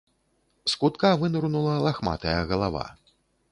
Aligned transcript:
З 0.73 0.79
кутка 0.83 1.11
вынырнула 1.25 1.75
лахматая 1.85 2.35
галава. 2.53 2.85